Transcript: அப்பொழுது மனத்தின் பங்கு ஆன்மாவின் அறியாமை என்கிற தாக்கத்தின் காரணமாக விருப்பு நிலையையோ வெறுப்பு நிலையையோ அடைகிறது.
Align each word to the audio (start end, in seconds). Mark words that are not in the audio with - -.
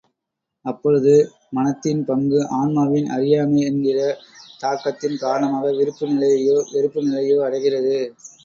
அப்பொழுது 0.65 1.11
மனத்தின் 1.49 2.01
பங்கு 2.05 2.39
ஆன்மாவின் 2.59 3.07
அறியாமை 3.09 3.59
என்கிற 3.65 3.99
தாக்கத்தின் 4.59 5.17
காரணமாக 5.17 5.73
விருப்பு 5.79 6.07
நிலையையோ 6.11 6.57
வெறுப்பு 6.73 7.01
நிலையையோ 7.03 7.39
அடைகிறது. 7.47 7.97